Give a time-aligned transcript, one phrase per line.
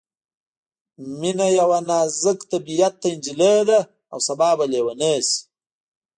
[1.19, 3.79] مينه یوه نازک طبعیته نجلۍ ده
[4.13, 5.37] او سبا به ليونۍ شي